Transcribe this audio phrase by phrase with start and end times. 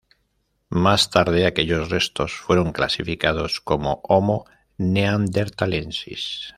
[0.71, 4.45] Más tarde aquellos restos fueron clasificados como Homo
[4.79, 6.49] neanderthalensis.